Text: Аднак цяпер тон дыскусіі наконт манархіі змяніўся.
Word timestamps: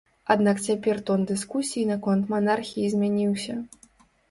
Аднак 0.35 0.61
цяпер 0.67 1.01
тон 1.09 1.25
дыскусіі 1.33 1.85
наконт 1.93 2.23
манархіі 2.33 2.91
змяніўся. 2.97 3.61